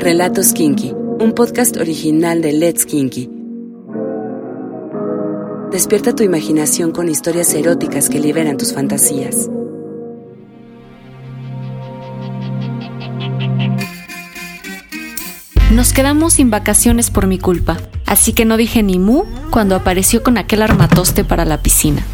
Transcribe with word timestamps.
Relatos 0.00 0.52
Kinky, 0.52 0.92
un 1.18 1.32
podcast 1.32 1.76
original 1.76 2.40
de 2.40 2.52
Let's 2.52 2.86
Kinky. 2.86 3.28
Despierta 5.72 6.14
tu 6.14 6.22
imaginación 6.22 6.92
con 6.92 7.08
historias 7.08 7.52
eróticas 7.52 8.08
que 8.08 8.20
liberan 8.20 8.56
tus 8.56 8.72
fantasías. 8.72 9.50
Nos 15.72 15.92
quedamos 15.92 16.34
sin 16.34 16.50
vacaciones 16.50 17.10
por 17.10 17.26
mi 17.26 17.40
culpa, 17.40 17.76
así 18.06 18.32
que 18.32 18.44
no 18.44 18.56
dije 18.56 18.84
ni 18.84 19.00
mu 19.00 19.24
cuando 19.50 19.74
apareció 19.74 20.22
con 20.22 20.38
aquel 20.38 20.62
armatoste 20.62 21.24
para 21.24 21.44
la 21.44 21.60
piscina. 21.60 22.04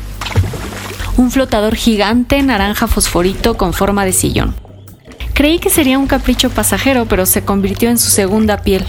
Un 1.19 1.31
flotador 1.31 1.75
gigante 1.75 2.43
naranja 2.43 2.87
fosforito 2.87 3.59
con 3.59 3.75
forma 3.75 4.07
de 4.07 4.15
sillón. 4.15 4.64
Creí 5.35 5.59
que 5.59 5.69
sería 5.69 5.99
un 5.99 6.07
capricho 6.07 6.49
pasajero, 6.49 7.07
pero 7.07 7.27
se 7.27 7.45
convirtió 7.45 7.91
en 7.91 7.99
su 7.99 8.11
segunda 8.11 8.63
piel. 8.63 8.85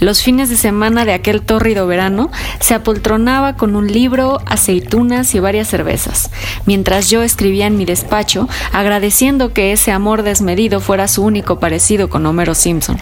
Los 0.00 0.22
fines 0.22 0.48
de 0.48 0.56
semana 0.56 1.04
de 1.04 1.12
aquel 1.12 1.42
tórrido 1.42 1.86
verano 1.86 2.30
se 2.58 2.74
apoltronaba 2.74 3.56
con 3.56 3.76
un 3.76 3.86
libro, 3.86 4.40
aceitunas 4.46 5.32
y 5.36 5.38
varias 5.38 5.68
cervezas, 5.68 6.30
mientras 6.66 7.08
yo 7.08 7.22
escribía 7.22 7.68
en 7.68 7.76
mi 7.76 7.84
despacho 7.84 8.48
agradeciendo 8.72 9.52
que 9.52 9.70
ese 9.70 9.92
amor 9.92 10.24
desmedido 10.24 10.80
fuera 10.80 11.06
su 11.06 11.22
único 11.22 11.60
parecido 11.60 12.08
con 12.08 12.26
Homero 12.26 12.54
Simpson. 12.54 12.98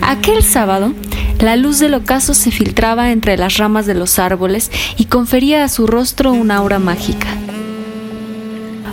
Aquel 0.00 0.42
sábado, 0.42 0.94
la 1.40 1.56
luz 1.56 1.78
del 1.78 1.92
ocaso 1.92 2.32
se 2.32 2.50
filtraba 2.50 3.10
entre 3.10 3.36
las 3.36 3.58
ramas 3.58 3.84
de 3.84 3.94
los 3.94 4.18
árboles 4.18 4.70
y 4.96 5.04
confería 5.04 5.64
a 5.64 5.68
su 5.68 5.86
rostro 5.86 6.32
una 6.32 6.56
aura 6.56 6.78
mágica. 6.78 7.28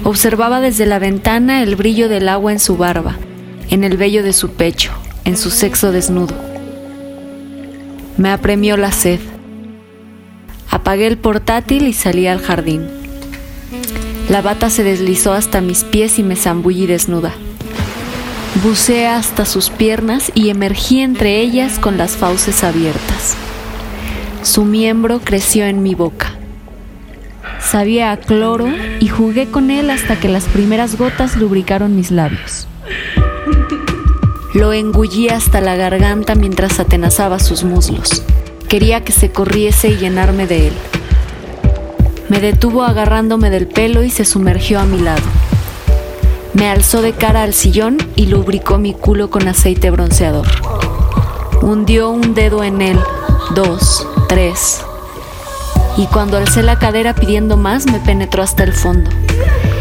Observaba 0.07 0.61
desde 0.61 0.85
la 0.85 0.99
ventana 0.99 1.61
el 1.61 1.75
brillo 1.75 2.07
del 2.07 2.29
agua 2.29 2.53
en 2.53 2.59
su 2.59 2.77
barba, 2.77 3.17
en 3.69 3.83
el 3.83 3.97
vello 3.97 4.23
de 4.23 4.31
su 4.31 4.51
pecho, 4.51 4.93
en 5.25 5.35
su 5.35 5.49
sexo 5.49 5.91
desnudo. 5.91 6.33
Me 8.15 8.31
apremió 8.31 8.77
la 8.77 8.93
sed. 8.93 9.19
Apagué 10.71 11.07
el 11.07 11.17
portátil 11.17 11.85
y 11.87 11.91
salí 11.91 12.25
al 12.25 12.39
jardín. 12.39 12.87
La 14.29 14.41
bata 14.41 14.69
se 14.69 14.85
deslizó 14.85 15.33
hasta 15.33 15.59
mis 15.59 15.83
pies 15.83 16.19
y 16.19 16.23
me 16.23 16.37
zambullí 16.37 16.85
desnuda. 16.85 17.33
Buceé 18.63 19.07
hasta 19.07 19.43
sus 19.43 19.69
piernas 19.69 20.31
y 20.33 20.47
emergí 20.47 21.01
entre 21.01 21.41
ellas 21.41 21.79
con 21.79 21.97
las 21.97 22.11
fauces 22.11 22.63
abiertas. 22.63 23.35
Su 24.41 24.63
miembro 24.63 25.19
creció 25.19 25.65
en 25.65 25.83
mi 25.83 25.95
boca. 25.95 26.36
Sabía 27.69 28.13
a 28.13 28.17
cloro 28.17 28.69
y 29.01 29.09
jugué 29.09 29.51
con 29.51 29.71
él 29.71 29.89
hasta 29.89 30.17
que 30.17 30.29
las 30.29 30.45
primeras 30.45 30.97
gotas 30.97 31.35
lubricaron 31.35 31.97
mis 31.97 32.11
labios. 32.11 32.65
Lo 34.53 34.71
engullí 34.71 35.27
hasta 35.27 35.59
la 35.59 35.75
garganta 35.75 36.35
mientras 36.35 36.79
atenazaba 36.79 37.39
sus 37.39 37.65
muslos. 37.65 38.23
Quería 38.69 39.03
que 39.03 39.11
se 39.11 39.31
corriese 39.31 39.89
y 39.89 39.97
llenarme 39.97 40.47
de 40.47 40.69
él. 40.69 40.73
Me 42.29 42.39
detuvo 42.39 42.83
agarrándome 42.83 43.49
del 43.49 43.67
pelo 43.67 44.01
y 44.01 44.11
se 44.11 44.23
sumergió 44.23 44.79
a 44.79 44.85
mi 44.85 44.99
lado. 44.99 45.27
Me 46.53 46.69
alzó 46.69 47.01
de 47.01 47.11
cara 47.11 47.43
al 47.43 47.53
sillón 47.53 47.97
y 48.15 48.27
lubricó 48.27 48.77
mi 48.77 48.93
culo 48.93 49.29
con 49.29 49.45
aceite 49.45 49.91
bronceador. 49.91 50.47
Hundió 51.61 52.11
un 52.11 52.33
dedo 52.33 52.63
en 52.63 52.81
él, 52.81 52.99
dos, 53.53 54.07
tres. 54.29 54.86
Y 55.97 56.05
cuando 56.07 56.37
alcé 56.37 56.63
la 56.63 56.77
cadera 56.77 57.13
pidiendo 57.15 57.57
más, 57.57 57.87
me 57.87 57.99
penetró 57.99 58.43
hasta 58.43 58.63
el 58.63 58.73
fondo. 58.73 59.09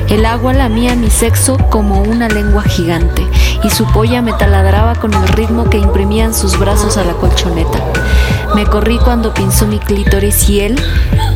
El 0.09 0.25
agua 0.25 0.53
lamía 0.53 0.95
mi 0.95 1.11
sexo 1.11 1.59
como 1.70 2.00
una 2.03 2.28
lengua 2.28 2.62
gigante 2.62 3.22
y 3.62 3.70
su 3.70 3.84
polla 3.92 4.22
me 4.22 4.33
taladraba 4.33 4.94
con 4.94 5.12
el 5.12 5.27
ritmo 5.28 5.69
que 5.69 5.78
imprimían 5.78 6.33
sus 6.33 6.59
brazos 6.59 6.97
a 6.97 7.05
la 7.05 7.12
colchoneta. 7.14 7.84
Me 8.54 8.65
corrí 8.65 8.99
cuando 8.99 9.34
pinzó 9.34 9.66
mi 9.66 9.78
clítoris 9.78 10.49
y 10.49 10.60
él 10.60 10.81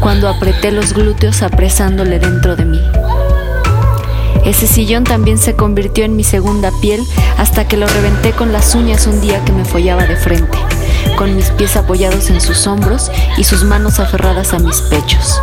cuando 0.01 0.29
apreté 0.29 0.71
los 0.71 0.95
glúteos 0.95 1.43
apresándole 1.43 2.19
dentro 2.19 2.57
de 2.57 2.65
mí. 2.65 2.81
Ese 4.45 4.67
sillón 4.67 5.05
también 5.05 5.37
se 5.37 5.55
convirtió 5.55 6.05
en 6.05 6.17
mi 6.17 6.25
segunda 6.25 6.71
piel 6.81 7.05
hasta 7.39 7.69
que 7.69 7.77
lo 7.77 7.87
reventé 7.87 8.33
con 8.33 8.53
las 8.53 8.75
uñas 8.75 9.07
un 9.07 9.21
día 9.21 9.45
que 9.45 9.53
me 9.53 9.65
follaba 9.65 10.07
de 10.07 10.17
frente, 10.17 10.57
con 11.17 11.37
mis 11.37 11.51
pies 11.51 11.77
apoyados 11.77 12.31
en 12.31 12.41
sus 12.41 12.67
hombros 12.67 13.11
y 13.37 13.45
sus 13.45 13.65
manos 13.65 14.01
aferradas 14.01 14.53
a 14.53 14.59
mis 14.59 14.81
pechos. 14.83 15.41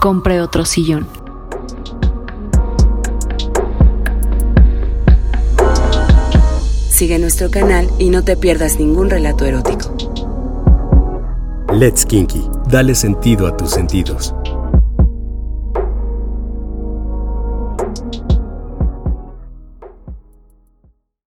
Compré 0.00 0.40
otro 0.40 0.64
sillón. 0.64 1.06
Sigue 6.88 7.18
nuestro 7.18 7.50
canal 7.50 7.88
y 7.98 8.10
no 8.10 8.24
te 8.24 8.36
pierdas 8.36 8.78
ningún 8.78 9.10
relato 9.10 9.46
erótico. 9.46 9.94
Let's 11.72 12.04
Kinky, 12.04 12.48
dale 12.68 12.94
sentido 12.94 13.46
a 13.46 13.56
tus 13.56 13.70
sentidos. 13.70 14.34